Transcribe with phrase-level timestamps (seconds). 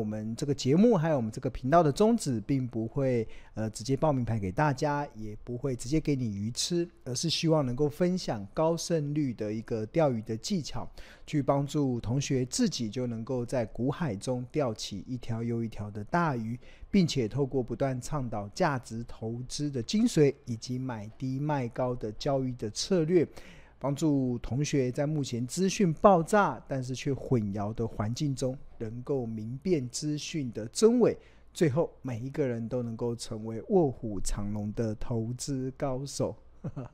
[0.00, 10.90] 我们这个节目还有我们这个频道的宗旨，并不会呃直接报名牌给大家，也不会直接给你鱼吃，而是希望能够分享高胜率的一个钓鱼的技巧，
[11.26, 16.58] 去帮助同学自己就能够在股海中钓起一条又一条的大鱼，
[16.90, 23.28] 并且透过不断倡导价值投资的精髓，以及买低卖高的交易的策略。
[23.80, 31.16] 帮助同学在目前资讯爆炸，但是却混淆的环境中，能够明辨资讯的真伪，
[31.54, 36.36] 最后每一个人都能够成为卧虎藏龙的投资高手。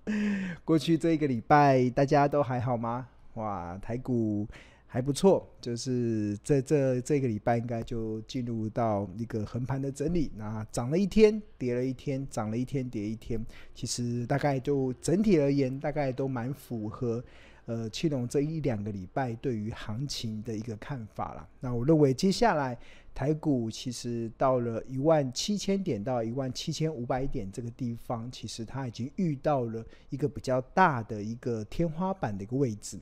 [0.64, 3.08] 过去这一个礼拜，大家都还好吗？
[3.34, 4.46] 哇，台股。
[4.88, 17.22] 还不错，就是这这这个礼拜应该就进入到一个横盘的整理，那涨了一天，跌了一天，涨了一天，跌一天，其实大概就整体而言，大概都蛮符合
[17.66, 21.46] 呃庆隆这一两个礼拜对于行情的一个看法了。
[21.60, 22.78] 那我认为接下来
[23.12, 32.98] 台股其实到了一万七千点到一万七千五百点这个地方，其实它已经遇到了一个比较大的一个天花板的一个位置。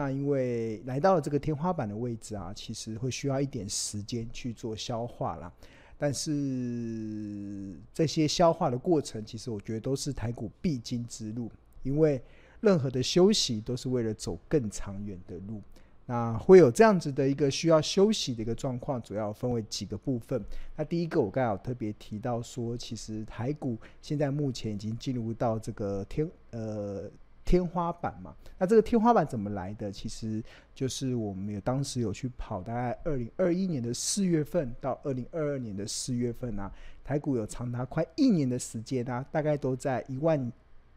[0.00, 5.52] 那因为来到了这个天花板的位置啊，其实会需要一点时间去做消化啦。
[5.96, 11.50] 但是这些消化的过程，其实我觉得都是台股必经之路。
[11.82, 12.22] 因为
[12.60, 15.60] 任何的休息都是为了走更长远的路。
[16.06, 20.40] 那会有这样子的一个需要休息的一个状况，主要分为几个部分。
[20.76, 27.10] 那第一个，我刚才有特别提到说，其实台股现在目前已经进入到这个天呃。
[27.48, 29.90] 天花板嘛，那这个天花板怎么来的？
[29.90, 36.70] 其实就是我们有当时有去跑，大概二零二一年的四月份到二零二二年的四月份啊，
[37.02, 40.52] 台股有长达快一年的时间啊，大概都在一万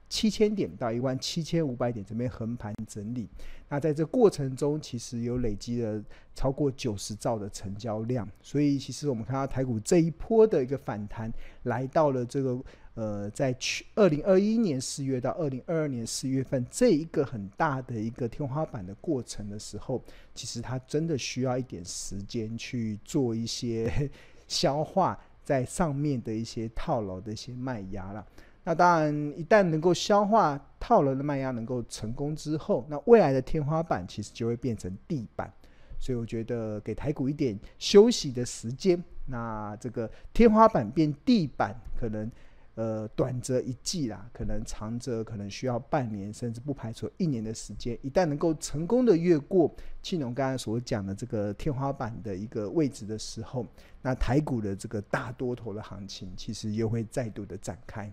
[0.10, 3.30] 七千点到一万七千五百点这边横盘整理。
[3.70, 6.04] 那在这过程中，其实有累积了
[6.36, 11.32] 超过九十兆的成交量，所以其实我们看到台股这一波的一个反弹，
[11.64, 12.62] 来到了这个。
[12.94, 20.04] 呃，在去二零二一年四月到二零二二年四月份这一个很大的一个天花板的过程的时候，
[20.36, 24.12] 其实它真的需要一点时间去做一些
[24.46, 28.26] 消化在上面的一些套牢的一些卖压了。
[28.66, 35.50] 那当然，一旦能够消化套牢的卖压能够成功之后，那未来的天花板其实就会变成地板。
[35.98, 42.30] 所以我觉得给台股一点休息的时间，那这个天花板变地板可能。
[42.76, 47.98] 呃，短则一季啦，可能长则可能需要半年，甚至不排除一年的时间。
[48.02, 49.70] 一旦能够成功的越过
[50.02, 53.68] 庆隆刚才所讲的这个天花板的一个位置的时候，
[54.02, 58.12] 那台股的这个大多头的行情其实又会再度的展开。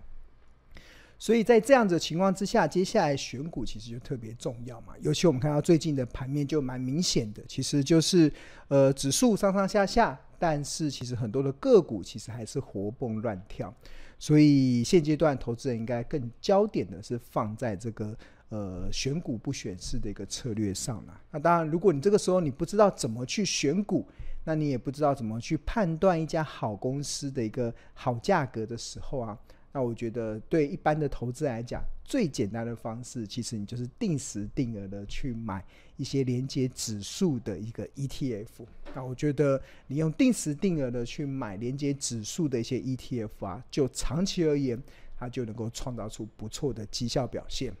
[1.17, 4.93] 所以在这样的情况之下，接下来选股其实就特别重要嘛。
[5.01, 8.31] 尤其我们看到最近的盘面就蛮明显的，其实就是
[8.67, 13.73] 呃指数上上下下，但是其实很多的个股其实还是活蹦乱跳。
[14.19, 18.15] 所以现阶段投资人应该更焦点的是放在这个
[18.49, 21.21] 呃选股不选市的一个策略上了。
[21.31, 24.05] 那当然，如果你这个时候你不知道怎么去选股，
[24.43, 29.37] 那你也不知道怎么去判断一家好公司的一个好价格的时候啊。
[29.71, 35.63] 那我觉得，对一般的投资来讲，最简单的方式，其实你就是定时定额的去买
[35.95, 38.65] 一些连接指数的一个 ETF。
[38.95, 44.81] 那我觉得，你用定时定额的去买连接指数的一些 ETF 啊，就长期而言，
[45.19, 47.71] 它就能够创造出不错的绩效表现。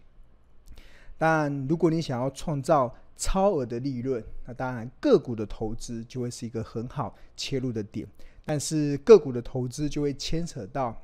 [1.17, 8.07] 但如果你想要创造超额的利润，那当然个股的投资就会是一个很好切入的点。
[8.45, 10.95] 但是个股的投资就会牵扯到。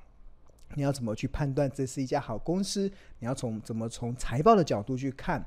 [0.73, 2.91] 你要怎么去判断这是一家好公司？
[3.19, 5.41] 你要从怎么从财报的角度去看，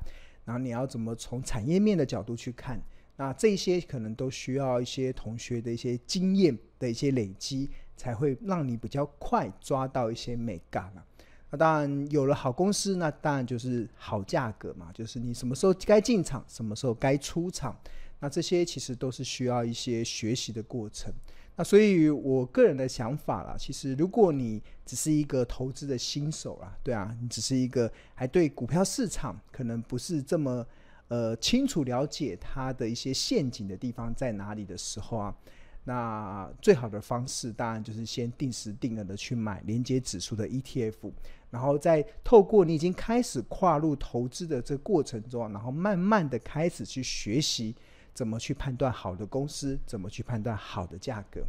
[0.45, 2.81] 然后你要怎么从产业面的角度去看？
[3.17, 11.05] 那这些可能都需要一些同学的一些经验的一些累积，才会让你比较快抓到一些美感了。
[11.51, 17.77] 那当然有了好公司，那当然就是好价格嘛，就是你什么时候该进场，什么时候该出场，
[18.19, 21.13] 那这些其实都是需要一些学习的过程。
[21.59, 30.65] 那所以，我个人的想法啦，其实如果你只是一个投资的新手啦，对啊，你只是一个还对股票市场可能不是这么
[31.09, 35.35] 呃清楚了解它的一些陷阱的地方在哪里的时候啊，
[35.83, 41.11] 那最好的方式当然就是先定时定额的去买连接指数的 ETF，
[41.49, 47.75] 然后再透过你已经开始跨入投资的这过程中，然后慢慢的开始去学习。
[48.19, 49.79] 怎么去判断好的公司？
[49.85, 51.41] 怎么去判断好的价格？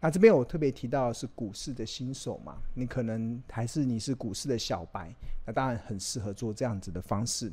[0.00, 5.14] 那这边我特别提到的是股市的新手嘛，你可能还是你是股市的小白，
[5.46, 7.52] 那当然很适合做这样子的方式。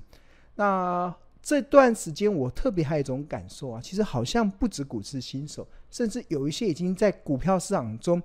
[0.55, 8.19] 那这段时间我特别还有一种感受啊，其实好像不止股市新手，甚至有一些已经在股票市场中，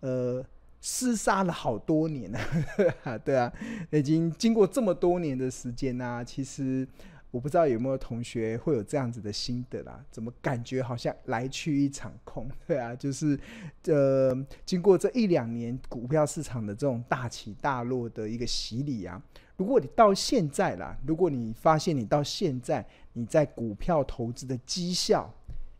[0.00, 0.42] 呃，
[0.82, 2.40] 厮杀了好多年了，
[3.22, 3.52] 对啊，
[3.90, 6.88] 已经经过这么多年的时间呢、啊，其实。
[7.32, 10.04] 我不知道有没有同学会有这样子的心得啦？
[10.10, 12.46] 怎么感觉好像来去一场空？
[12.66, 13.40] 对啊，就是
[13.86, 14.36] 呃，
[14.66, 19.20] 经过这一两年股票市场的这种大起大落的一个洗礼啊，
[19.56, 25.32] 如果你到现在啦，如果你发现你到现在你在股票投资的绩效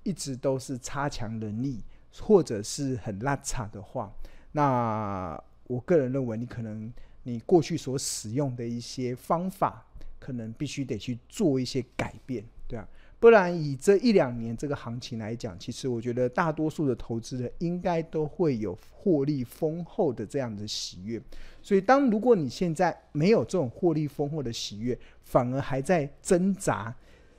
[0.04, 1.84] 一直都是差强人意，
[2.18, 4.10] 或者是很拉差的话，
[4.52, 6.90] 那我个人认为你可能
[7.24, 9.86] 你过去所使用的一些方法。
[10.22, 12.88] 可能必须得去做一些改变，对啊，
[13.18, 21.20] 不然以这一两年这个行情来讲，其实我觉得大多数的投资人应该都会有获利丰厚的这样的喜悦。
[21.60, 26.94] 所以，当如果你现在没有这种获利丰厚的喜悦，反而还在挣扎，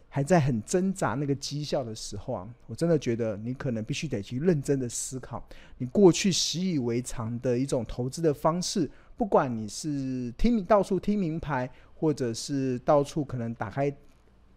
[0.09, 5.41] 还在很挣扎那个绩效的时候啊，我真的觉得你可能必须得去认真的思考，
[5.77, 11.69] 你过去习以为常的一种投资的方式，不管你是听到处听名牌。
[11.95, 13.89] 或者是到处可能打开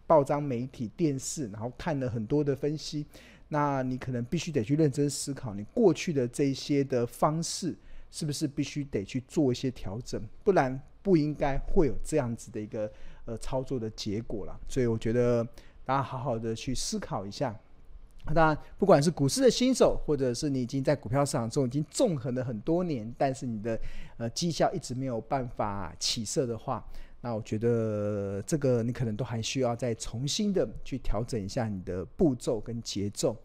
[0.05, 3.05] 报章媒体、电视，然后看了很多的分析，
[3.47, 7.73] 那你可能必须得去认真思考，你过去的这些的方式
[8.11, 12.91] 是不是必须得去做一些调整，不然不应该会有这样子的一个
[13.23, 14.59] 呃操作的结果了。
[14.67, 15.41] 所以我觉得
[15.85, 17.57] 大家好好的去思考一下。
[18.33, 23.79] 当然，不管是股市的新手，或者是你已经在股票市场中已经纵横了很多年，但是你的
[24.17, 26.85] 呃绩效一直没有办法起色的话。
[27.21, 33.35] 那我觉得这个你可能都还需要再重新的去调整一下你的步骤跟节奏。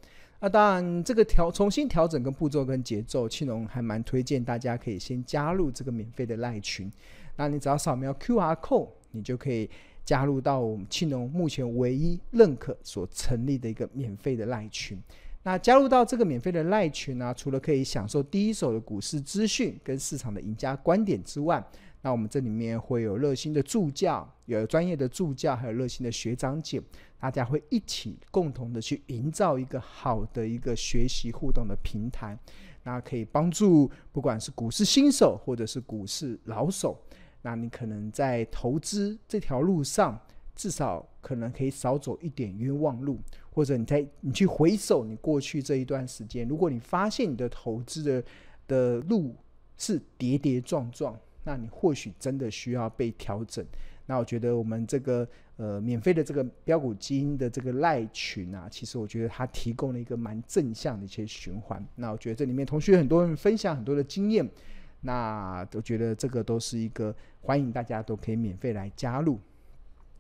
[0.41, 6.93] 那当然，这个调重新调整跟步骤跟节奏，庆龙还蛮推荐大家可以先加入这个免费的赖群。
[7.37, 9.71] 那你只要扫描 QR code，你就可以
[10.05, 14.99] 加入到我们庆农目前唯一认可所成立的一个免费的赖群。
[15.45, 21.65] 那加入到这个免费的赖群呢、除了可以享受第一手的股市资讯跟市场的赢家观点之外，
[22.01, 26.81] 那我们这里面会有热心的助教，有专业的助教，还有热心的学长姐，
[27.19, 32.39] 大家会一起共同的去营造一个好的一个学习互动的平台，
[32.85, 36.97] 那可以帮助不管是股市新手或者是股市老手，
[37.43, 40.19] 那你可能在投资这条路上，
[40.57, 43.19] 至少可能可以少走一点冤枉路，
[43.51, 48.25] 或者你在你去回首你过去这一段时间，如果你发现你的投资的
[48.67, 49.35] 的路
[49.77, 51.19] 是跌跌撞撞。
[51.45, 53.67] 那你或许真的需要被调整。
[54.07, 61.85] 那我觉得我们这个呃免费的这个标股基因的这个赖群啊，其实我觉得它提供了一个蛮正向的一些循环。
[61.97, 64.49] 那我觉得这里面同学很多人分享很多的经验，
[65.03, 69.39] 那都觉得这个都是一个欢迎大家都可以免费来加入。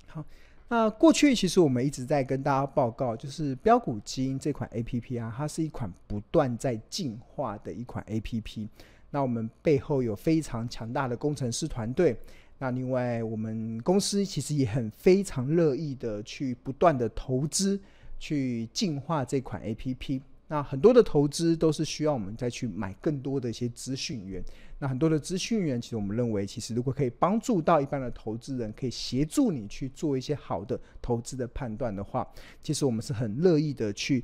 [0.06, 0.24] 好，
[0.68, 8.68] 那过去其实我们一直在跟大家报告，就是标股基因这款 APP 啊，它是一款不断在进化的一款 APP。
[9.10, 12.16] 那我们背后有非常强大的工程师团队。
[12.58, 17.80] 那另外，我们公司其实也很非常乐意的去不断的投资，
[18.18, 20.20] 去进化这款 APP。
[20.52, 24.44] 那很多的投资都是需要我们再去买更多的一些资讯源。
[24.78, 32.28] 那很多的资讯源，其实我们认为，其实如果可以帮助到一般的投资人，可以协助你去做一些好的投资的判断的话，
[32.60, 34.22] 其实我们是很乐意的去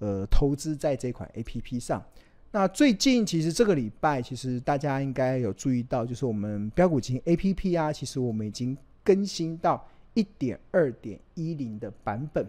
[0.00, 2.04] 呃投资在这款 APP 上。
[2.50, 12.44] 那最近其实这个礼拜，其实大家应该有注意到，就是我们标股基 APP 啊，其实我们已经更新到一点二点一零的版本。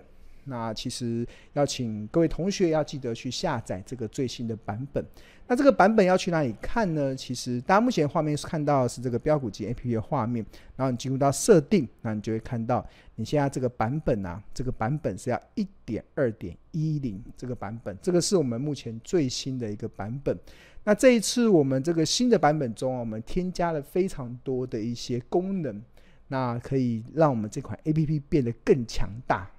[0.49, 5.05] 那其实要请各位同学要记得去下载这个最新的版本。
[5.47, 7.15] 那这个版本要去哪里看呢？
[7.15, 20.37] 其实大家目前画面是看到是这个标股基 APP 的画面，然后你进入到设定，那你就会看到你现在这个版本啊，这个版本是要一点二点一零这个版本，这个是我们目前最新的一个版本。
[20.83, 25.81] 那这一次我们这个新的版本中啊，我们添加了非常多的一些功能，
[26.27, 29.49] 那可以让我们这款 APP 变得更强大。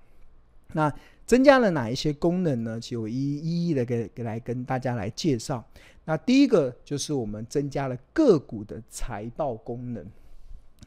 [0.73, 0.93] 那
[1.27, 2.81] 增加了哪一些功能呢？
[2.81, 5.65] 其实我一一一的给给来跟大家来介绍。
[6.05, 10.05] 那第一个就是我们增加了个股的财报功能。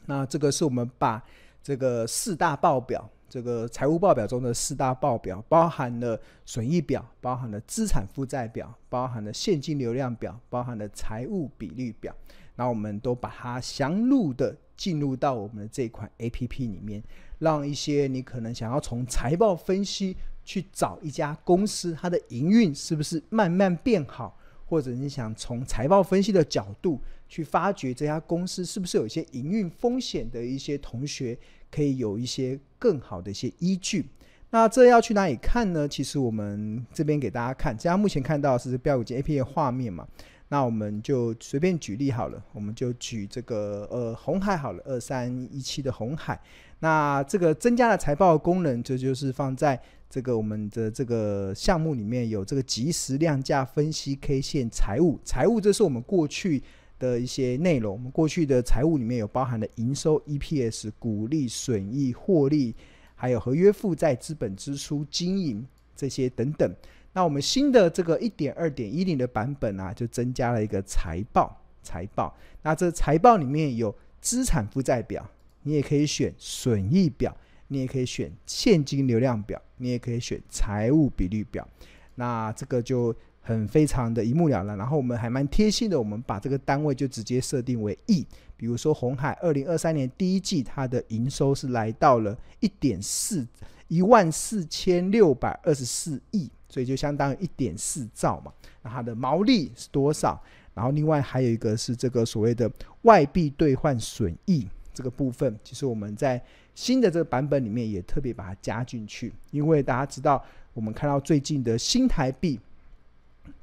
[0.05, 1.23] 那这个是我们把
[1.61, 12.13] 这个四大报表，这个财务报表中的四大报表，包含了损益表，包含了资产负债表，包含了现金流量表，包含了财务比率表。
[12.55, 17.01] 那我们都把它详录的进入到我们的这款 APP 里面。
[17.39, 26.99] 让一些你可能想要从财报分析去找一家公司，它的营运是不是慢慢变好，或者你想从财报分析的角度
[27.29, 31.37] 去发掘这家公司是不是有一些营运风险的一些同学，
[31.71, 34.05] 可以有一些更好的一些依据。
[34.49, 35.87] 那这要去哪里看呢？
[35.87, 40.07] 其实我们这边给大家看，这样目前看到是标股金 APP 的画面嘛。
[40.49, 46.39] 那我们就随便举例好了，我们就举这个呃红海好了，二三一七的红海。
[46.79, 56.61] 那这个增加了财报功能，这就，是放在这个我们的这个项目里面有这个即时量价分析 K 线财务，财务这是我们过去
[56.99, 57.93] 的一些内容。
[57.93, 62.75] 我们过去的财务里面有包含了营收、EPS、股利、损益、获利。
[63.15, 66.69] 还有合约负债、资本支出、经营这些等等。
[67.13, 71.59] 那我们新的这个一点二点一零的版本啊，就增加了一个财报。
[71.85, 75.29] 财报，那这财报里面有资产负债表，
[75.63, 77.35] 你也可以选损益表，
[77.67, 81.67] 你也可以选现金流量表，你也可以选财务比率表。
[82.15, 84.77] 那这个就很非常的一目了然。
[84.77, 88.25] 然后我们还蛮贴心的，我们把这个单位就直接设定为亿。
[88.55, 93.45] 比如说鸿海二零二三年第一季，它的营收是来到了一点四
[93.89, 98.51] 一万四千六百二十四亿，所以就相当于一点四兆嘛。
[98.81, 100.41] 那它的毛利是多少？
[100.73, 102.71] 然后另外还有一个是这个所谓的
[103.03, 112.59] 外币兑换损益这个部分，其实我们在新的这个版本里面也特别把它加进去，因为大家知道，我们看到最近的新台币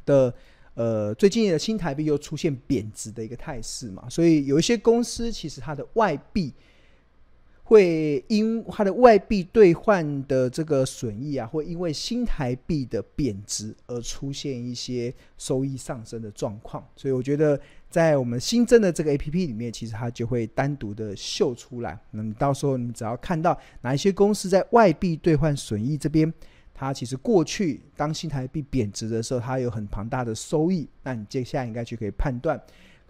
[0.06, 0.32] 的。
[0.74, 6.54] 呃，最近的新台币又出现贬值的一个态势嘛，所以有一些公司其实它的外币
[7.70, 16.84] 会因它的外币兑换的这个损益啊，会因为新台币的贬值而出现一些收益上升的状况。
[16.96, 17.58] 所以我觉得
[17.88, 21.96] 在我们新增的这个 APP 里面，其实它就会单独的秀出来。
[22.10, 26.34] 那么到时候你只要看到哪一些公司在外币兑换损益这边。
[26.74, 30.88] 它其实过去当新台币贬值的时候，它有很庞大的收益。
[31.04, 32.60] 那你接下来应该就可以判断，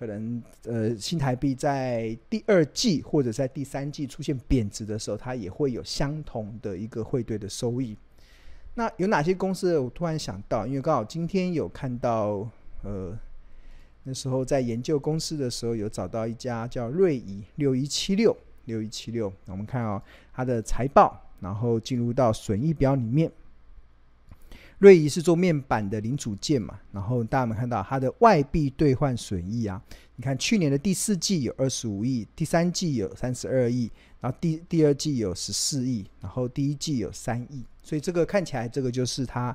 [0.00, 7.94] 可能呃新台币在第二季或者在第三季出现贬值的时候，它也会有相同的一个汇兑的收益。
[8.76, 9.78] 那有哪些公司？
[9.78, 12.48] 我突然想到，因为刚好今天有看到，
[12.82, 13.14] 呃
[14.04, 19.30] 那时候在研究公司的时候，有找到一家叫瑞仪六一七六六一七六。
[19.48, 20.00] 我们看哦，
[20.32, 23.30] 它的财报，然后进入到损益表里面。
[24.80, 29.80] 瑞仪是做面板的零组件嘛，然后大家有没有看到它的外币兑换损益啊？
[30.16, 39.54] 你看去年的第四季有二十五亿，第三季有三十二亿，然后第第二季有十四亿，然后第一季有三亿，所以这个看起来这个就是它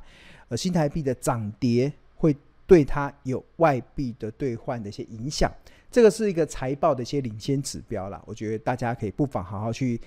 [0.50, 2.36] 呃新台币的涨跌会
[2.68, 5.52] 对它有外币的兑换的一些影响，
[5.90, 10.00] 这个是一个财报的一些领先指标啦，我觉得大家可以不妨好好去。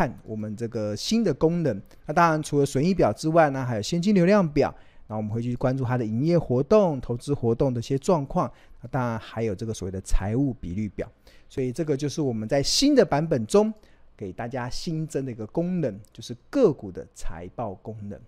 [0.00, 4.74] 看我们这个新的功能，那当然除了损益表之外呢，还有现金流量表。
[5.08, 8.50] 那我们会去关注它的营业活动、投资活动的一些状况。
[8.80, 11.06] 那当然还有这个所谓的财务比率表。
[11.50, 13.70] 所以这个就是我们在新的版本中
[14.16, 18.18] 给大家新增的一个功能，就是个股的财报功能。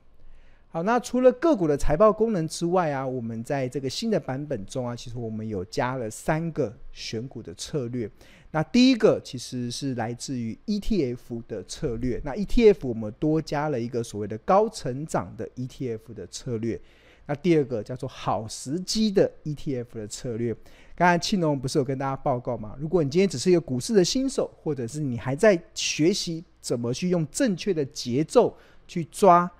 [0.74, 8.10] 好，那除了个股的财报功能之外啊，我们在这个新的版本中啊，其实我们有加了三个选股的策略。
[8.52, 12.18] 那第一个其实是来自于 ETF 的策略。
[12.24, 16.80] 那 ETF 我们多加了一个所谓的高成长的 ETF 的策略。
[17.26, 20.56] 那第二个叫做好时机的 ETF 的策略。
[20.96, 22.74] 刚才庆龙不是有跟大家报告吗？
[22.80, 28.56] 如果你今天只是一个股市的新手，或者是你还在学习怎么去用正确的节奏
[28.88, 29.50] 去抓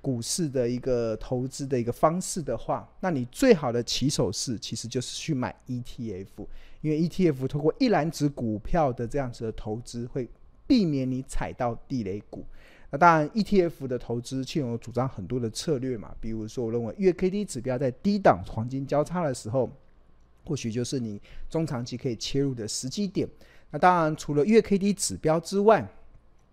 [0.00, 6.46] 股市的一个投资的一个方式的话，那你最好的起手式其实就是去买 ETF。
[6.80, 10.28] 因为 ETF 通过一篮子股票的这样子的投资，会
[10.66, 12.44] 避免你踩到地雷股。
[12.90, 16.14] 那当然，ETF 的投资，庆隆主张很多的策略嘛。
[16.20, 19.68] 比如说，我认为月 K D 指标在低档黄金交叉的时候，
[20.44, 23.28] 或许就是你中长期可以切入的时机点。
[23.70, 25.86] 那当然，除了月 K D 指标之外，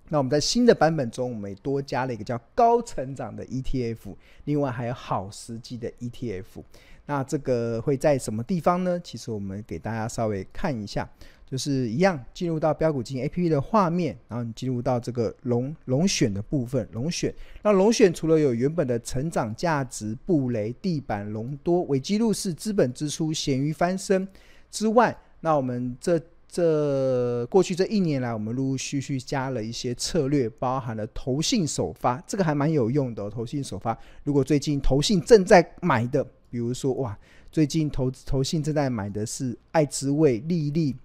[0.09, 6.63] 那我们在新的版本中，我们也多加了一个叫高成长的 ETF，另外还有好时机的 ETF。
[7.07, 8.99] 那这个会在什么地方呢？
[9.03, 11.07] 其实我们给大家稍微看一下，
[11.45, 17.31] 就是一样进入到标股金 APP 的画面，然后你进入到这个龙龙选的部分，龙选。
[17.61, 24.27] 那龙选除了有原本的成长价值、布雷、地板、隆多、危机入市、资本支出、咸鱼翻身
[24.71, 26.19] 之外，那我们这
[26.55, 33.29] 这过去这一年来，我们陆陆续续加了一些策略，包含了投信首发，这个还蛮有用的。
[33.29, 36.25] 投信首发，如果最近投信正在买的。
[36.49, 37.17] 比如说哇，
[37.51, 40.95] 最近投投信正在买的是爱之味、丽丽，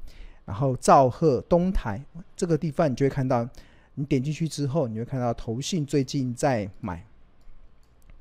[0.45, 2.00] 然后兆赫、东台
[2.37, 3.45] 这个地方，你就会看到，
[3.97, 7.04] 你点进去之后，你会看到投信最近在买，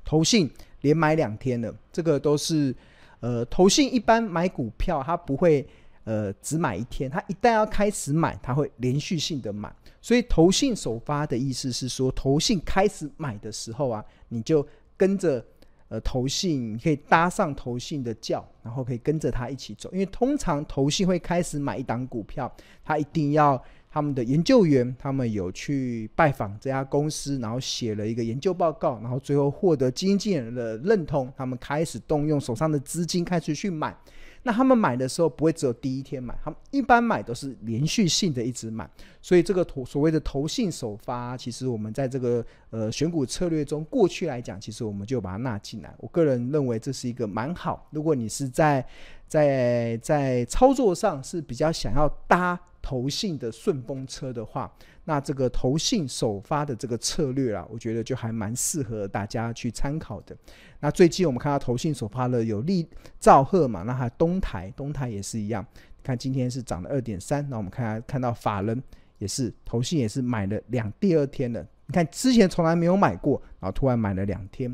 [0.04, 1.72] 投信连买两天了。
[1.92, 2.74] 这个都是
[3.20, 5.64] 呃，投信一般买股票，它不会
[6.04, 9.74] 呃只买一天，它一旦要开始买，它会连续性的买。
[10.00, 14.66] 所以投信首发的意思是说，投信开始买的时候啊，你就
[14.96, 15.44] 跟着
[15.88, 19.90] 呃投信，你可以搭上投信的轿，然后可以跟着他一起走。
[19.92, 22.50] 因为通常投信会开始买一档股票，
[22.82, 33.94] 他一定要他们的研究员，他们有去拜访这家公司，然后写了一个研究报告，然后最后获得经纪人的认同，他们开始动用手上的资金开始去买。
[34.42, 38.88] 那他们买的时候不会只有第一天买，他们一般买都是连续性的一直买，
[39.20, 45.94] 所以这个投所谓的投信首发，其实我们在这个呃选股策略中，过去来讲，其实我们就把它纳进来。
[45.98, 48.84] 我个人认为这是一个蛮好，如果你是在
[49.28, 54.72] 在在操作上是比较想要搭投信的顺风车的话。
[55.10, 60.36] 那这个投信首发的这个策略啊，我觉得就还蛮适合大家去参考的。
[60.78, 62.88] 那最近我们看到投信首发了有利
[63.18, 65.66] 兆赫嘛，那还东台，东台也是一样。
[66.00, 68.80] 看今天是涨了二点三，那我们看看到法人
[69.18, 71.60] 也是投信也是买了两第二天了。
[71.86, 74.72] 你看之前从来没有买过，然后突然买了两天。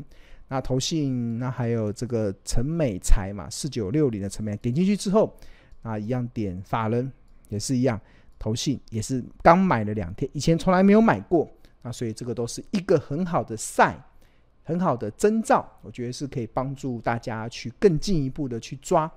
[0.49, 5.35] 那投信那还有这个陈美财嘛，四九六零的陈美，点进去之后
[5.81, 7.11] 啊，一样点法人
[7.49, 7.99] 也是一样。
[8.39, 11.49] 投信也是刚买了两天，以前从来没有买过，
[11.81, 13.97] 那所以这个都是一个很好的赛
[14.63, 19.09] 很好的征兆，我觉得是可以帮助大家去更进一步的去抓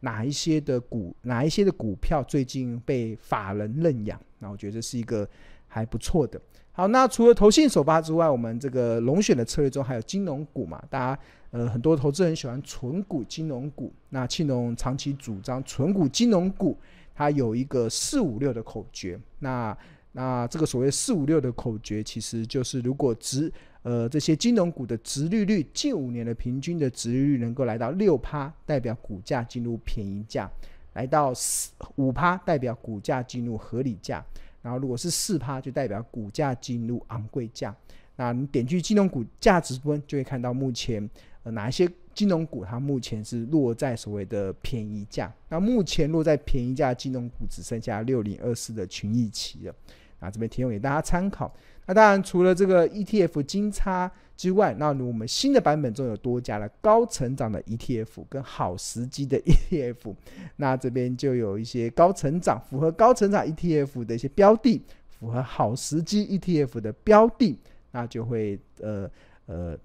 [0.00, 5.28] 哪一些的股，哪一些的股票最近被法人认养，那我觉得这是一个
[5.66, 6.40] 还不错的。
[6.72, 11.18] 好，那除了投信首发之外，我们这个龙选的策略中还有金融股嘛，大家
[11.50, 16.78] 呃很多投资人喜欢存股金融股，那庆隆长期主张存股金融股。
[17.16, 19.74] 它有一个四五六的口诀，那
[20.12, 23.50] 那这个所谓四五六的口诀，其实就是如果值
[23.82, 30.46] 呃这些金融股的值利率近五年的平均的值利率能够来到六趴，代表股价进入便宜价；
[30.92, 34.22] 来到四五趴，代表股价进入合理价；
[34.60, 37.74] 然后如果是四趴，就代表股价进入昂贵价。
[38.16, 41.08] 那你点击金融股价值分，就会看到目前
[41.44, 41.90] 呃哪一些。
[42.16, 49.74] 金融股它目前是落在所谓的便宜价，那目前落在便宜价金融股只剩下六零二四的群益期了，
[50.18, 51.54] 啊，这边提供给大家参考。
[51.84, 60.14] 那当然除了这个 ETF 金叉之外，那我们新的版本中有多加了高成长的 ETF 跟好时机的 ETF，
[60.56, 67.58] 那这边就有一些高成长符合高成长 ETF 的一些标的，符合好时机 ETF 的标的，
[67.90, 69.08] 那就会呃
[69.44, 69.78] 呃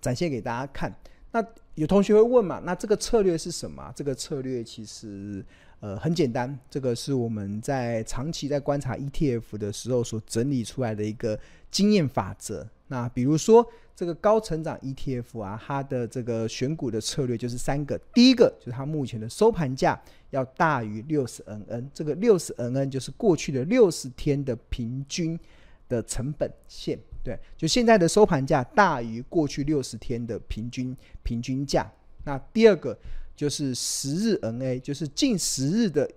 [0.00, 0.92] 展现给大家看。
[1.38, 1.46] 那
[1.76, 2.60] 有同学会问嘛？
[2.64, 3.92] 那这个策略是什么？
[3.94, 5.44] 这个策略其实
[5.78, 11.38] 呃很简单，这个是我们在长期在观察 ETF 的时候所整理出来的一个
[11.70, 12.68] 经验法则。
[12.88, 25.38] 那比如说这个高成长 ETF 啊，它的这个选股的策略就是三个，第一个就是它目前的收盘价要大于六十 NN，这个六十 NN 就是过去的六十天的平均
[25.88, 26.98] 的成本线。
[27.22, 31.90] 对，就现在的收盘价大于过去六十天的平均平均价。
[32.24, 32.98] 那第二个
[33.36, 36.08] 就是十日 NA，就是近十日的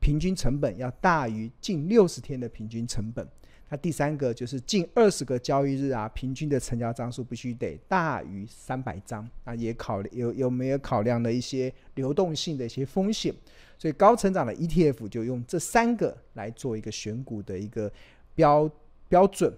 [0.00, 3.26] 平均成本要大于近六十天的平均成本。
[3.68, 9.28] 那第三个就是近二十个交易日啊，平均的成交张数必须得大于三百张。
[9.44, 13.32] 啊，也考有有没有考量的一些流动性的一些风险。
[13.78, 17.90] 所以高成长的 ETF 就用这三个来做一个选股的一个
[18.34, 18.68] 标
[19.08, 19.52] 标准。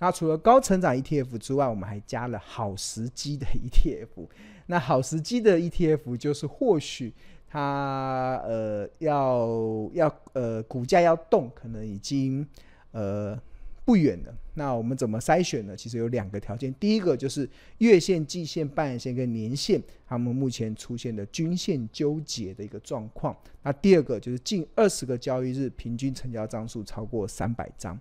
[0.00, 4.26] 那除了高成长 ETF 之外，我们还加了好时机的 ETF。
[4.66, 7.12] 那好时机的 ETF 就是或许
[7.46, 12.46] 它呃要要呃股价要动，可能已经
[12.92, 13.38] 呃
[13.84, 14.34] 不远了。
[14.54, 15.76] 那我们怎么筛选呢？
[15.76, 23.36] 其实有两个条件，第一个就是月线、季线、半年线跟年线，它们目前出现的均线纠结的一个状况。
[23.62, 27.98] 那第二个就是近二十个交易日平均成交张数超过三百张。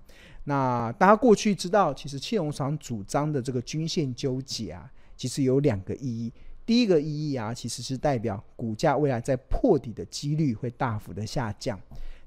[0.49, 6.33] 那大家过去知道，其实庆隆厂主张的这个均线纠结啊，其实有两个意义。
[6.65, 11.79] 第一个意义啊，其实是代表股价未来在破底的几率会大幅的下降。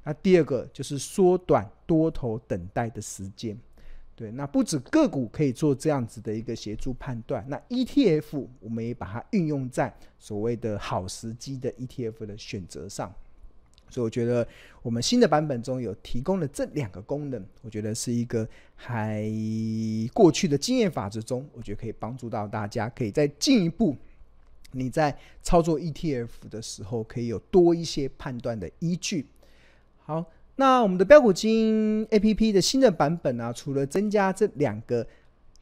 [0.05, 3.59] 那第二个就是缩短多头等待的时间。
[4.15, 13.13] 对，那不止个股可以做这样子的一个协助判断，那 ETF 我们也把它运用在所谓的好时机的 ETF 的选择上。
[13.93, 14.47] 所以我觉得
[14.81, 19.23] 我们新的版本中有提供了这两个功能，我觉得是一个还
[20.15, 23.95] 过去的经验法则中，我觉得可以帮助到大家，可以再进一步，
[24.71, 29.27] 你在操作 ETF 的时候可以有多一些判断的依据。
[29.99, 30.25] 好，
[30.57, 35.07] 那我们的标股金 APP 的新的版本呢、啊，除了增加这两个。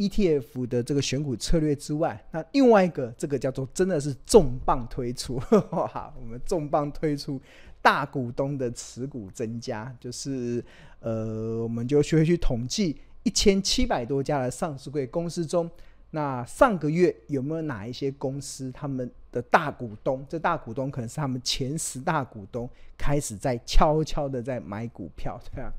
[0.00, 5.38] ETF 的这个选股策略之外，那另外一个这个叫做真的是重磅推出，
[5.70, 7.38] 哈哈，我们重磅推出
[7.82, 10.64] 大股东的持股增加，就是
[11.00, 15.70] 呃，我们就学会去统计一千七百多家的上市柜公司中，
[16.10, 25.72] 那上个月有没有哪一些公司他们的大股东，这大股东可能是他们前十大股东，开始在悄悄的在买股票，对啊。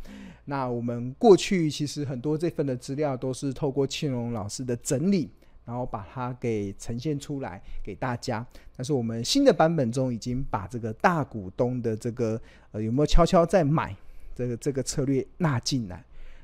[0.45, 5.29] 那我们过去其实很多这份的资料都是透过庆荣老师的整理。
[5.63, 8.45] 然后把它给呈现出来给大家，
[8.75, 13.95] 但是我们新的版本中已经把这个大股东的这个呃有没有悄悄在买
[14.35, 16.03] 这个这个策略纳进来。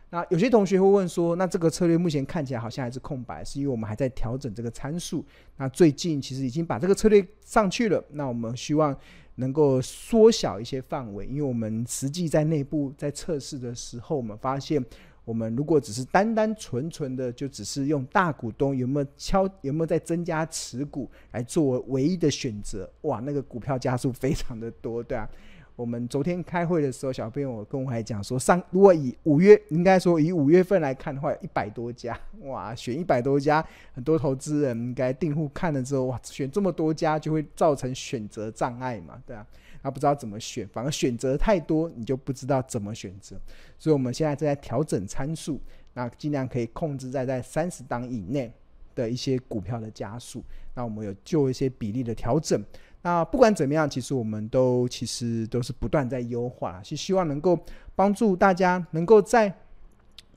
[0.10, 5.25] 那有些同学会问说，那这个策略目前看起来好像还是空白，是因为我们还在调整这个参数。
[5.58, 8.95] 那最近其实已经把这个策略上去了，那我们希望
[9.36, 14.82] 能够缩小一些范围，因为我们实际在内部在测试的时候，我们发现。
[15.27, 25.29] 我们如果只是单单纯纯的就只是用大股东有没有敲有没有在增加持股来作为唯一的选择，哇，那个股票家数非常的多，对啊。
[25.75, 33.63] 我们昨天开会的时候，小朋友跟我还讲说，上如果以五月应该说以五月份来看的话，一百多家，哇，选一百多家，
[33.93, 39.45] 很多投资人应该订户看了之后，哇，选这么多家就会造成选择障碍嘛，对啊。
[39.88, 43.39] 他不知道怎么选，反而选择太多，你就不知道怎么选择。
[43.80, 45.62] 所以我们现在正在调整参数，
[45.93, 48.52] 那尽量可以控制在在三十档以内
[48.93, 50.43] 的一些股票的加数。
[50.73, 52.62] 那我们有做一些比例的调整。
[53.02, 57.58] 那不管怎么样，其实我们都其实都是不断在优化，是希望能够
[57.95, 59.58] 帮助大家能够在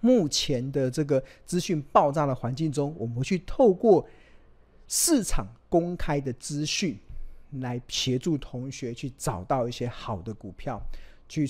[0.01, 4.07] 目前的这个资讯爆炸的环境中，我们去透过
[4.87, 6.97] 市场公开的资讯。
[7.59, 10.81] 来协助同学去找到一些好的股票，
[11.29, 11.47] 去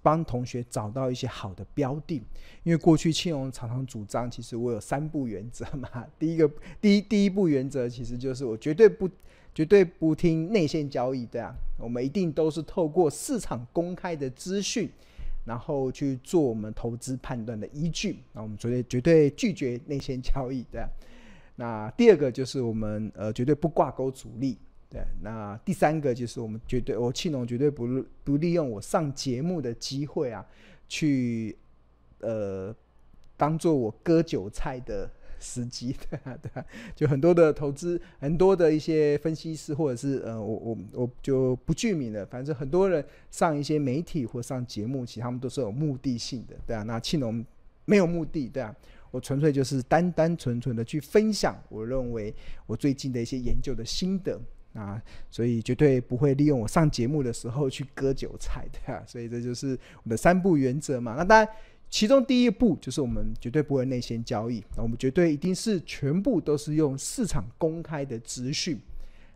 [0.00, 2.22] 帮同学找到一些好的标的。
[2.62, 5.88] 因为过去庆隆常常主张，其实我有三不原则嘛。
[6.18, 6.50] 第一个，
[6.80, 9.08] 第一第一步原则其实就是我绝对不
[9.54, 14.88] 绝对不听内线交易，对啊，我们一定都是透过市场公开的资讯，
[15.44, 18.18] 然后去做我们投资判断的依据。
[18.32, 20.88] 那我们绝对绝对拒绝内线交易，对啊。
[21.56, 24.56] 那第二个就是我们呃绝对不挂钩主力。
[24.92, 30.44] 对，那第三个就是我们绝对，我庆农绝对不不利用我上节目的机会啊，
[30.86, 31.56] 去
[32.20, 32.76] 呃
[33.38, 47.42] 当做我割韭菜的时机， 对啊，对啊，就很多的投资，很多的一些分析师或者是呃，我我我就不具名了，反正很多人上一些媒体或上节目，其实他们都是有目的性的，对啊，那庆农
[47.86, 48.76] 没有目的，对啊，
[49.10, 52.34] 我纯粹就是单单纯纯的去分享，我认为
[52.66, 54.38] 我最近的一些研究的心得。
[54.74, 61.14] 啊，所以绝对不会利用我上节目的时候去割韭菜的啊，所以这就是我们的三步原则嘛。
[61.14, 61.48] 那当然，
[61.90, 68.80] 其中第一步就是我们绝对不会内线交易，那我们绝对一定是全部都是用市场公开的资讯，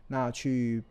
[0.07, 0.81] 那去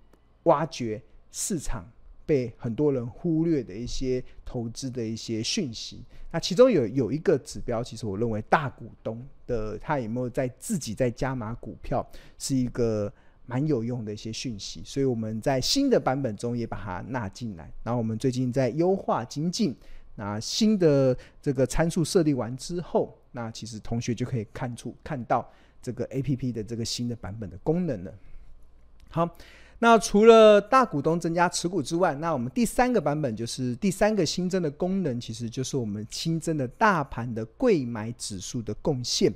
[0.44, 1.85] 挖掘市场
[2.24, 6.04] 被很多人忽略的一些投资的一些讯息。
[6.30, 13.12] 那其中有有一个指标，其实我认为大股东的他有没有在自己在加码股票，是一个。
[13.46, 17.72] 蛮有用的一些讯息，所以我们在新的版本中也把它纳进来。
[17.82, 19.74] 然后我们最近在优化精进，
[20.16, 25.48] 那新的这个参数设定完之后，那其实同学就可以看出看到
[25.80, 28.12] 这个 APP 的这个新的版本的功能了。
[29.11, 29.28] 好，
[29.78, 39.32] 那除了大股东增加持股之外，那我们第三个版本就是第三个新增的功能，其实就是我们新增的大盘的柜买指数的贡献。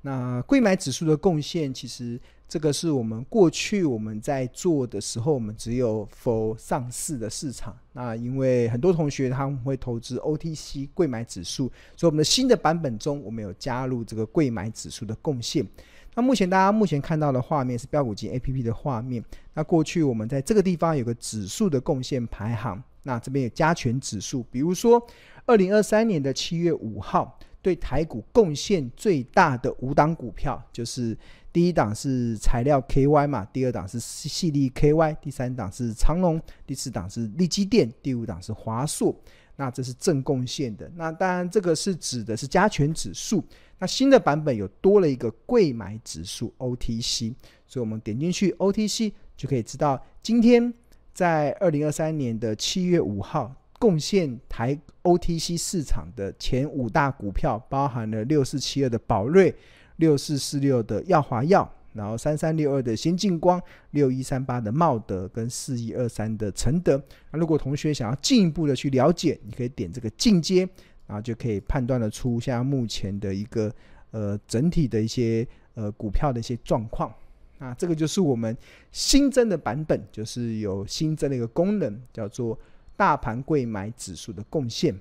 [0.00, 7.76] 那柜买指数的贡献，其实这个是我们过去我们在做的时候，我们只有 for 上市的市场。
[7.92, 15.66] 那因为很多同学他们会投资 OTC 柜买指数，所以我们的新的版本中，我们有加入这个柜买指数的贡献。
[16.14, 19.24] 那目前大家目前看到的画面是标股金 APP 的画面。
[19.54, 25.04] 那过去我们在这个地方有个指数的贡献排行，那这边有加权指数，比如说
[25.46, 27.36] 二零二三年的七月五号。
[27.64, 31.16] 对台股贡献最大的五档股票，就是
[31.54, 39.14] 第一档是材料 KY 嘛，第二档是矽力 KY，第三档是长隆，第四档是力积电，第五档是华硕。
[39.54, 40.90] 那这是正贡献的。
[40.96, 43.44] 那当然，这个是指的是加权指数。
[43.78, 47.32] 那新的版本有多了一个柜买指数 OTC，
[47.68, 50.74] 所以我们点进去 OTC 就可以知道，今天
[51.12, 53.54] 在二零二三年的七月五号。
[53.76, 59.54] 贡献台 OTC 市场的前五大股票，包含了六四七二的宝瑞、
[59.96, 67.02] 六四四六的耀华药，然后三三六二的先进光、六一三八的茂德跟四一二三的承德。
[67.30, 70.68] 那如果同学想要进一步的去了解，你可以点这个进阶，
[71.06, 73.72] 然后就可以判断得出现在目前的一个
[74.10, 77.12] 呃整体的一些呃股票的一些状况。
[77.58, 78.56] 那这个就是我们
[78.92, 82.58] 新增的版本，就是有新增的一个功能，叫做。
[82.96, 84.94] 大盘贵买指数的贡献。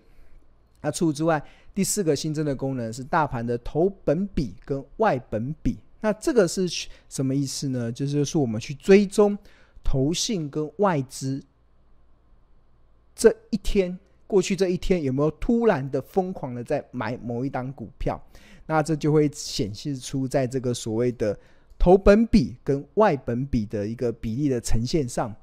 [0.83, 1.43] 那除此之外，
[1.73, 5.77] 第四个新增的功能是大盘的投本比跟外本比。
[6.01, 6.67] 那这个是
[7.07, 7.89] 什么意思呢？
[7.89, 9.37] 就是说我们去追踪
[9.81, 11.41] 投信跟外资
[13.15, 18.21] 这一天，过去这一天有没有突然的疯狂的在买某一档股票？
[18.65, 21.37] 那这就会显示出在这个所谓的
[21.79, 25.33] 投本比跟外本比的一个比例的呈现上。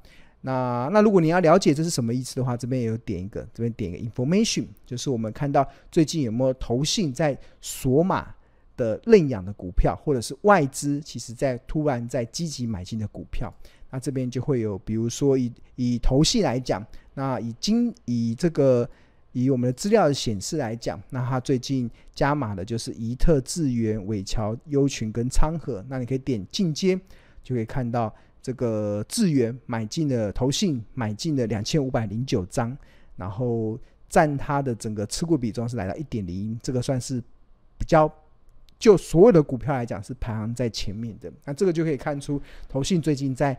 [0.42, 8.34] 那那如果你要了解这是什么意思的话，这边也有点一个，这边点一个 information，就是我们看到最近有没有投信在索马。
[8.76, 13.52] 的认养的股票，或者是外资，其实在突然在积极买进的股票，
[13.90, 18.88] 那这边就会有，比如说以以投信来讲，那以今以这个
[19.32, 26.98] 以我们的资料的显示来讲，那它最近加码的就是怡特、智源、伟桥、优群跟昌河，那你可以点进阶，
[27.42, 28.10] 就可以看到
[28.42, 32.76] 这个智原买进了投信买进的两千五百零九张，
[33.16, 37.22] 然后占它的整个持股比重是来到一点零，这个算是
[37.78, 38.12] 比较。
[38.78, 41.30] 就所有的股票来讲，是排行在前面的。
[41.44, 43.54] 那这个就可以看出，投信最近在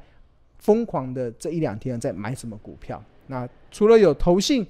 [0.58, 3.00] 疯狂的这一两天在买什么股票。
[3.28, 4.65] 那除了有投信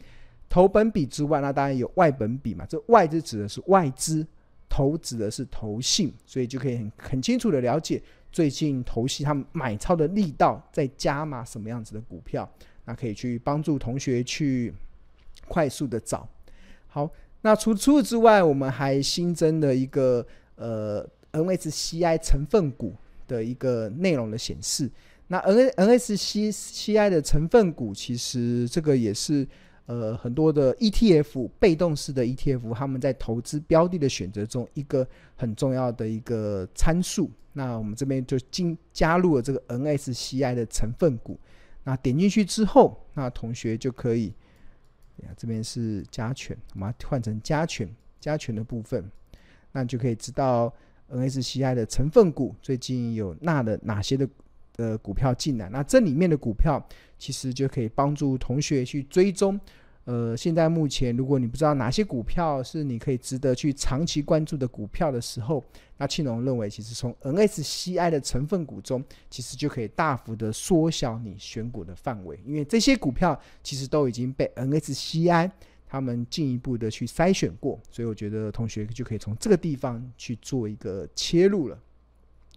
[0.50, 2.66] 投本比之外，那当然有外本比嘛。
[2.68, 4.28] 这外资指的是外资，
[4.68, 12.50] 投指的是投信，所以就可以很很清楚的了解最近投信他们买超的力道在加码什么样子的股票。
[12.86, 14.74] 那可以去帮助同学去
[15.48, 16.28] 快速的找。
[16.88, 17.10] 好，
[17.42, 20.26] 那除除此之外，我们还新增了一个。
[20.56, 22.94] 呃，NSCI 成分股
[23.28, 24.88] 的一个内容的显示，
[25.26, 29.48] 那 N NSCI 的成分股其实这个也是
[29.92, 37.30] 呃很多的 ETF 被动式的 ETF，他们在投资标的的选择中一个很重要的一个参数。
[37.52, 41.38] 那我们这边就进加入了这个 NSCI 的成分股。
[41.84, 44.32] 那点进去之后，那同学就可以，
[45.36, 49.04] 这边是加权，我们换成加权，加权的部分。
[49.74, 50.74] 那就可以知道
[51.12, 54.30] NSCI 的成分股最近有纳了哪些的
[54.78, 55.68] 呃股票进来。
[55.70, 56.82] 那这里面的股票
[57.18, 59.60] 其实就可以帮助同学去追踪。
[60.06, 65.64] 呃，现在目前如果你不知道哪些股票是你可以值得去长期关注的股票的时候，
[65.98, 75.52] 那庆隆认为其实从 NSCI 的成分股中，其实就可以大幅的缩小你选股的范围，因为这些股票其实都已经被 NSCI。
[75.94, 81.78] 他们进一步的去筛选过，所以我觉得同学就可以从这个地方去做一个切入了。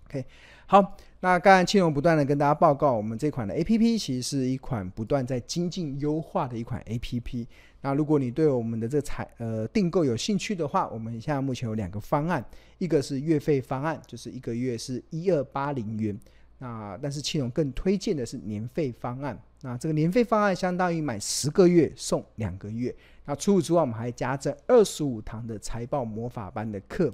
[0.06, 0.24] OK，
[0.66, 7.46] 好，那刚才庆隆不断的跟大家报告，我们这款的 APP 其实是一款不断在精进优化的一款 APP。
[7.80, 12.44] 那如果你对我们的这财呃订购有兴趣的话，我们现在目前有两个方案，
[12.76, 16.14] 一个是月费方案，就是一个月是一二八零元。
[16.58, 19.34] 那但是庆隆更推荐的是年费方案。
[19.62, 22.94] 那这个年费方案相当于买十个月送两个月。
[23.24, 27.10] 那除此之外，我们还加赠二十五堂的财报魔法班的课。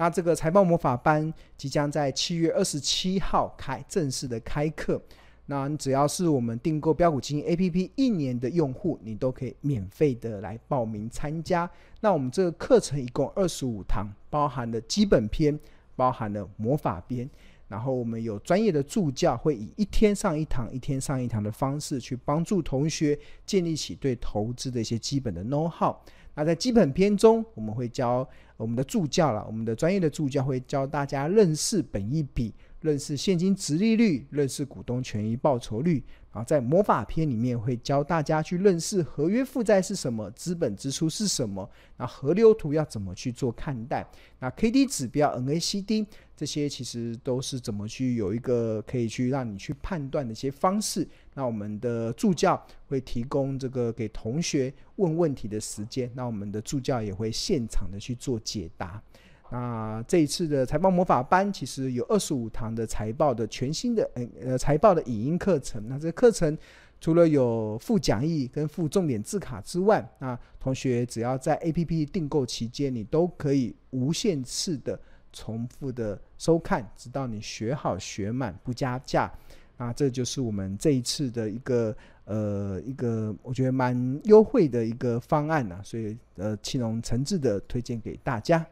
[0.00, 4.98] 那这个财报魔法班即将在七月二十七号开正式的开课。
[5.44, 11.70] 那只要是我们订购标股基金 APP 一年的用户，你都可以免费的来报名参加。
[12.00, 15.60] 那我们这个课程一共二十五堂，包含了基本篇，
[15.94, 17.28] 包含了魔法篇。
[17.68, 25.94] 然后我们有专业的助教，会以一天上一堂、一天上一堂的方式，去帮助同学建立起对投资的一些基本的 know how。
[26.34, 28.26] 那在基本篇中，我们会教
[28.62, 32.54] 我们的助教了，我们的专业的助教会教大家认识本一笔。
[32.80, 41.68] 认识现金值利率，认识股东权益报酬率，然后在魔法篇里面会教大家去认识合约负债是什么，资本支出是什么，
[41.98, 44.06] 那河流图要怎么去做看待，
[44.38, 46.06] 那 K D 指标、N A C D
[46.40, 51.06] 这些其实都是怎么去有一个可以去让你去判断的一些方式。
[51.34, 59.02] 那我们的助教会提供这个给同学问问题的时间，那我们的助教也会现场的去做解答。
[59.50, 64.10] 那这一次的财报魔法班其实有二十五堂的财报的全新的
[64.42, 65.86] 呃财报的影音课程。
[65.90, 66.56] 那这课程
[67.02, 74.98] 除了有附讲义跟附重点字卡之外，那同学只要在 APP 订购期间，你都可以无限次的
[75.32, 79.32] 重复的收看，直到你学好学满不加价。
[79.76, 88.66] 那这就是我们这一次的一个呃一个我觉得蛮优惠的一个方案呐、啊，所以呃庆隆诚挚的推荐给大家。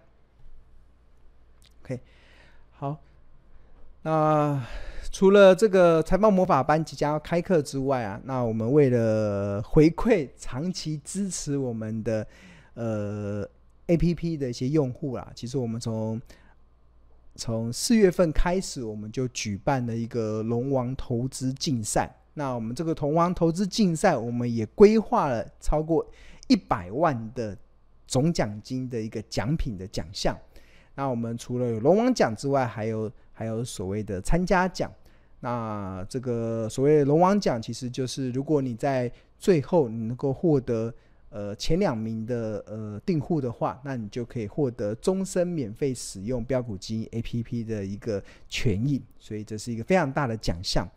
[1.82, 1.98] OK，
[2.72, 2.98] 好，
[4.02, 4.62] 那
[5.10, 12.26] 除了这个财报魔法班即将要开课之外啊，那我们为了回馈长期支持我们的
[12.74, 13.48] 呃
[13.86, 16.20] APP 的一些用户啦，其实我们从
[17.38, 22.12] 从四月份开始，我们就举办了一个龙王投资竞赛。
[22.34, 26.04] 那我们这个龙王投资竞赛，我们也规划了超过
[26.48, 27.56] 一百万的
[28.08, 30.36] 总奖金的一个奖品的奖项。
[30.96, 34.90] 那我们除了有龙王奖之外，还有还有所谓的参加奖。
[35.38, 40.92] 那这个所谓龙王奖，其实就是如果你在最后你能够获得
[41.30, 49.02] 呃前两名的呃订户的话，那你就可以获得终身免费使用标股基金 APP 的一个权益。
[49.18, 50.88] 所以这是一个非常大的奖项。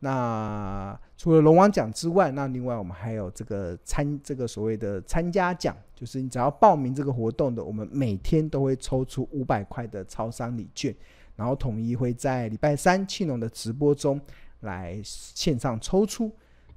[0.00, 10.94] 那除了龙王奖之外，那另外我们还有这个参这个所谓的参加奖，就是你只要报名这个活动的，我们每天都会抽出五百块的超商礼券。
[11.36, 14.20] 然后统一会在礼拜三庆农的直播中
[14.60, 16.30] 来线上抽出。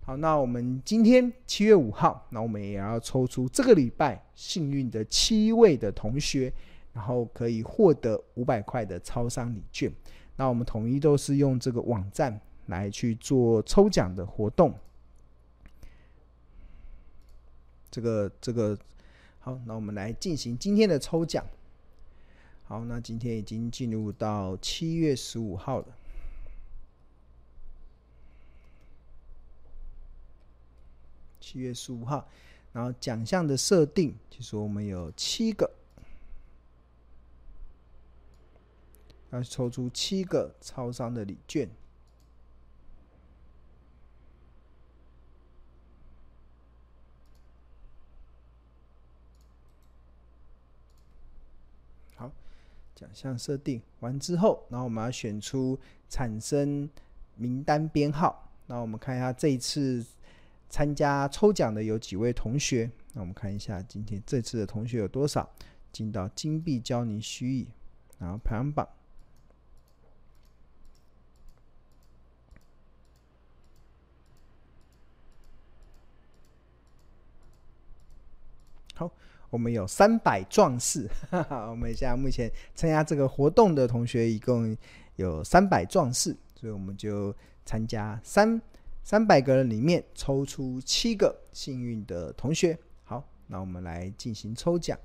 [0.07, 6.49] 好，那我们今天七月五号，那我们也要抽出这个礼拜幸运的七位的同学，
[6.93, 9.91] 然后可以获得五百块的超商礼券。
[10.37, 14.73] 那我们统一都是用这个网站来去做抽奖的活动。
[17.91, 18.79] 这个这个
[19.39, 21.45] 好，那我们来进行今天的抽奖。
[22.63, 25.87] 好，那今天已经进入到七月十五号了。
[31.47, 32.27] 七月十五号，
[32.73, 35.71] 然后奖项的设定，就是我们有七个，
[39.29, 41.69] 要抽出七个超商的礼券。
[52.17, 52.29] 好
[52.93, 55.79] 奖项设定完之后，然后我们要选出
[56.09, 56.89] 产生
[57.37, 58.51] 名单编号。
[58.65, 60.05] 那我们看一下这一次
[60.69, 62.89] 参加抽奖的有几位同学。
[63.13, 65.49] 那我们看一下今天这次的同学有多少
[65.91, 67.67] 进到金币教你虚拟，
[68.19, 68.87] 然后排行榜。
[78.95, 79.11] 好。
[79.49, 84.75] 我们有三百壮士，哈哈，我们现在目前参加这个活动的同学一共
[85.15, 87.33] 有三百壮士，所以我们就
[87.65, 88.61] 参加三
[89.07, 92.77] 三百个人里面抽出七个幸运的同学。
[93.05, 94.99] 好，那我们来进行抽奖。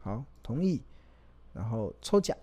[0.00, 0.82] 好，同意，
[1.52, 2.36] 然后抽奖。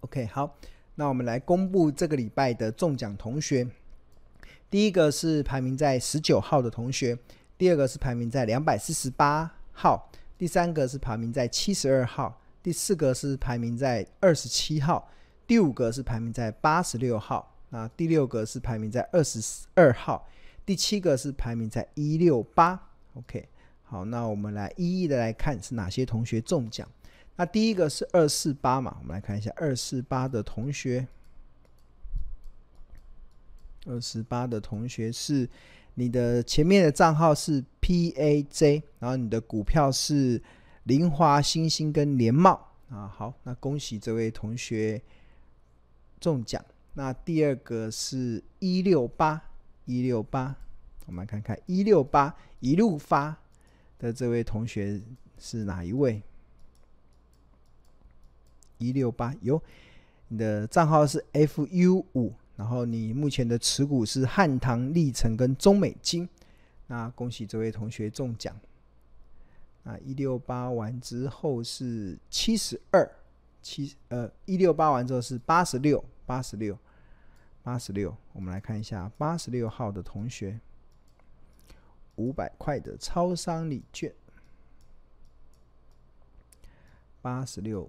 [0.00, 0.56] OK，好，
[0.94, 3.68] 那我们来公布这个礼拜的中奖同学。
[4.76, 7.18] 第一个是排名在十九号的同学，
[7.56, 15.08] 第二个是排名在两百四十八号，第三个是排名在七十二号，第四个是排名在二十七号，
[15.46, 19.40] 第五个是排名在八十六号，那第六个是排名在二十
[19.72, 20.28] 二号，
[20.66, 22.78] 第七个是排名在一六八。
[23.14, 23.48] OK，
[23.82, 26.86] 好，那我们来一一的来看是哪些同学中奖。
[27.36, 31.08] 那第一个是二四八嘛，我们来看一下二四八的同学。
[33.86, 35.48] 二十八的同学是
[35.94, 40.42] 你的前面的账号是 PAJ，然后你的股票是
[40.84, 43.06] 林华星星跟联茂啊。
[43.08, 45.00] 好，那恭喜这位同学
[46.20, 46.62] 中奖。
[46.94, 49.40] 那第二个是一六八
[49.84, 50.56] 一六八，
[51.06, 53.36] 我们来看看一六八一路发
[53.98, 55.00] 的这位同学
[55.38, 56.22] 是哪一位？
[58.78, 59.62] 一六八，有
[60.28, 66.28] 你的账号是 FU 五，然后你目前的持股是汉唐、历程跟中美金，
[66.86, 68.58] 那恭喜这位同学中奖。
[69.82, 73.08] 那一六八完之后是七十二，
[73.62, 76.76] 七呃一六八完之后是八十六，八十六，
[77.62, 78.16] 八十六。
[78.32, 80.58] 我们来看一下八十六号的同学，
[82.16, 84.12] 五百块的超商礼券，
[87.20, 87.88] 八十六。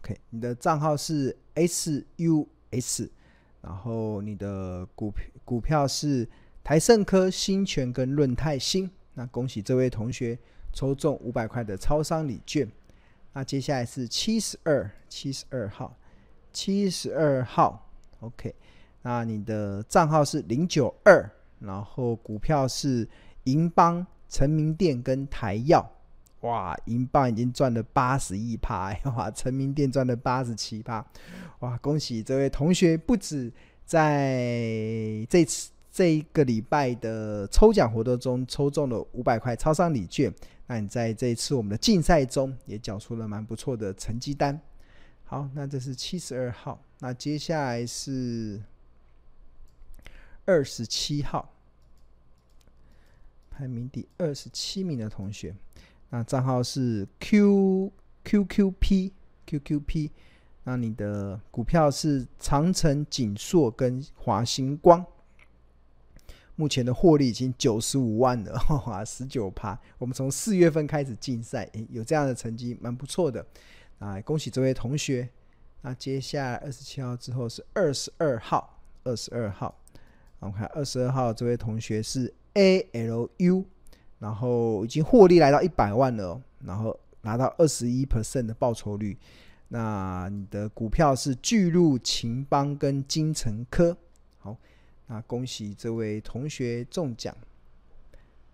[0.00, 3.10] OK，你的账号是 SUS，
[3.64, 5.10] 然后你的股
[5.42, 6.28] 股票是
[6.62, 8.90] 台盛科、新泉跟润泰新。
[9.14, 10.38] 那恭喜这位同学
[10.72, 12.70] 抽中五百块的超商礼券。
[13.32, 15.96] 那接下来是七十二七十二号，
[16.52, 17.90] 七十二号。
[18.20, 18.54] OK，
[19.02, 23.08] 那你的账号是零九二，然后股票是
[23.44, 25.90] 银邦、成名店跟台药。
[26.40, 31.04] 哇，银邦已经赚了八十一趴，哇，成名店赚了八十七趴，
[31.60, 33.52] 哇，恭喜这位同学，不止
[33.84, 40.32] 在这次这一个礼拜的抽奖活动中抽中了五百块超商礼券，
[40.66, 44.60] 那你在这一次我们的竞赛中也缴出了蛮不错的成绩单。
[45.22, 48.60] 好，那这是七十二号，那接下来是
[50.44, 51.54] 二十七号，
[53.50, 55.54] 排名第二十七名的同学，
[56.10, 57.92] 那账号是 Q
[58.24, 59.12] QQP
[59.46, 60.10] QQP，
[60.64, 65.04] 那你的股票是长城景硕跟华星光。
[66.56, 68.56] 目前的获利已经九十五万了，
[68.86, 69.78] 哇，十九趴。
[69.98, 73.44] 我们从四月份开始竞赛，有这样的成绩，蛮不错的。
[73.98, 75.28] 啊，恭喜这位同学。
[75.82, 79.76] 那接下来二十七号之后是二十二号，二十二号。
[80.38, 83.64] 我看二十二号这位同学是 ALU，
[84.18, 89.18] 然后已经获利来到一百万了，然后拿到二十一 percent 的报酬率。
[89.74, 93.96] 那你的股票是巨鹿、秦邦跟金城科。
[94.38, 94.56] 好。
[95.08, 97.36] 那恭喜这位同学中奖。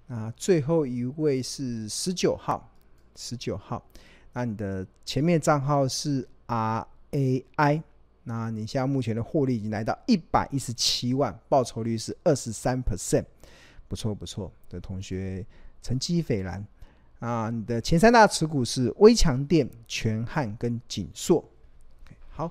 [0.06, 2.72] 那最后一位是十九号，
[3.14, 3.84] 十九号。
[4.32, 7.82] 那你的前面账号是 RAI，
[8.24, 13.26] 那你现在目前的获利已经来到一百一十七万，报酬率是二十三 percent，
[13.86, 14.50] 不错不错。
[14.70, 15.44] 的同学
[15.82, 16.66] 成绩斐然。
[17.20, 21.42] 啊，你的前三大持股是威强电、全汉跟景硕。
[22.30, 22.50] 好，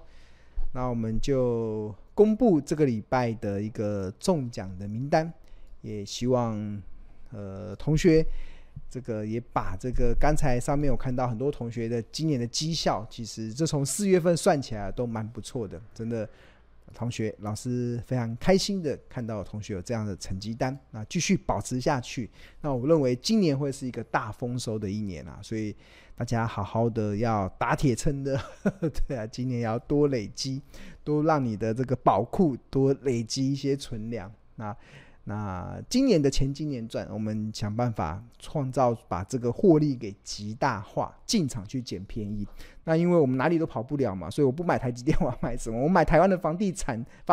[0.74, 1.94] 那我们就。
[2.20, 5.32] 公布这个礼拜的一个中奖的名单，
[5.80, 6.82] 也希望
[7.32, 8.22] 呃同学
[8.90, 16.30] 这个也把这个刚才上面有看到很多同学的今年的绩效，其实这从四月份算起来都蛮不错的，真的。
[16.94, 22.30] 同学，老师非常开心的看到同学有这样的成绩单，那继续保持下去。
[22.62, 25.76] 那我认为今年会是一个大丰收的一年啊，所以
[26.16, 28.40] 大家好好的要打铁趁热，
[29.08, 30.62] 对啊，今年要多累积，
[31.04, 34.32] 多让你的这个宝库多累积一些存粮。
[34.56, 34.76] 那
[35.30, 42.48] 那今年的钱今年赚，我们想办法创造把这个获利给极大化，进场去捡便宜。
[42.84, 45.80] 那因为我们哪里都跑不了嘛，所以我不买台积电，我要买什么？
[45.80, 47.28] 我买台湾的房地产发。